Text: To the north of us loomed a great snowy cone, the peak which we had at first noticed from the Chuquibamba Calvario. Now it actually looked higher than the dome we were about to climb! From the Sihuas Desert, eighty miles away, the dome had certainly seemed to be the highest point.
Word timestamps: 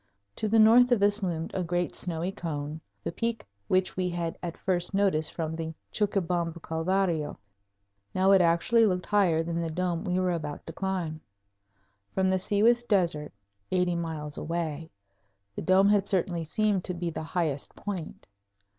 To 0.37 0.47
the 0.49 0.57
north 0.57 0.91
of 0.91 1.03
us 1.03 1.21
loomed 1.21 1.51
a 1.53 1.61
great 1.63 1.95
snowy 1.95 2.31
cone, 2.31 2.81
the 3.03 3.11
peak 3.11 3.45
which 3.67 3.95
we 3.95 4.09
had 4.09 4.35
at 4.41 4.57
first 4.57 4.95
noticed 4.95 5.31
from 5.31 5.55
the 5.55 5.75
Chuquibamba 5.91 6.59
Calvario. 6.59 7.37
Now 8.15 8.31
it 8.31 8.41
actually 8.41 8.87
looked 8.87 9.05
higher 9.05 9.41
than 9.43 9.61
the 9.61 9.69
dome 9.69 10.03
we 10.03 10.17
were 10.19 10.31
about 10.31 10.65
to 10.65 10.73
climb! 10.73 11.21
From 12.15 12.31
the 12.31 12.39
Sihuas 12.39 12.83
Desert, 12.87 13.31
eighty 13.71 13.93
miles 13.93 14.39
away, 14.39 14.89
the 15.55 15.61
dome 15.61 15.89
had 15.89 16.07
certainly 16.07 16.45
seemed 16.45 16.83
to 16.85 16.95
be 16.95 17.11
the 17.11 17.21
highest 17.21 17.75
point. 17.75 18.25